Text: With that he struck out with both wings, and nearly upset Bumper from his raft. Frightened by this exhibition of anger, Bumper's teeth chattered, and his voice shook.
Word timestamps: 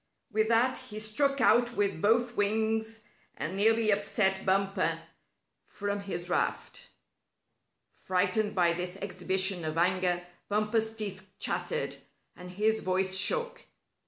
With 0.31 0.47
that 0.47 0.79
he 0.79 0.97
struck 0.97 1.41
out 1.41 1.73
with 1.75 2.01
both 2.01 2.35
wings, 2.35 3.01
and 3.37 3.55
nearly 3.55 3.91
upset 3.91 4.43
Bumper 4.43 4.99
from 5.67 5.99
his 5.99 6.27
raft. 6.27 6.89
Frightened 7.93 8.55
by 8.55 8.73
this 8.73 8.97
exhibition 8.97 9.63
of 9.63 9.77
anger, 9.77 10.23
Bumper's 10.49 10.91
teeth 10.95 11.27
chattered, 11.37 11.97
and 12.35 12.49
his 12.49 12.79
voice 12.79 13.15
shook. 13.15 13.67